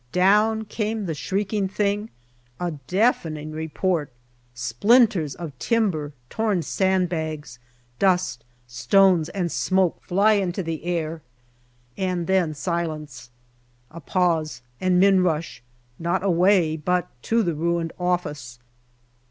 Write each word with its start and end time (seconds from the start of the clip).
Down 0.13 0.65
came 0.65 1.05
the 1.05 1.13
shrieking 1.13 1.67
thing: 1.67 2.09
a 2.59 2.71
deafening 2.71 3.51
report; 3.51 4.11
splinters 4.55 5.35
of 5.35 5.53
timber, 5.59 6.11
torn 6.27 6.63
sand 6.63 7.07
bags, 7.07 7.59
dust, 7.99 8.43
stones, 8.65 9.29
and 9.29 9.51
smoke 9.51 10.01
fly 10.01 10.33
into 10.33 10.63
the 10.63 10.85
air, 10.85 11.21
and 11.97 12.25
then 12.25 12.55
silence. 12.55 13.29
A 13.91 13.99
pause, 13.99 14.63
and 14.81 14.99
men 14.99 15.19
rush, 15.21 15.61
not 15.99 16.23
away, 16.23 16.75
but 16.77 17.07
to 17.21 17.43
the 17.43 17.53
ruined 17.53 17.93
office. 17.99 18.57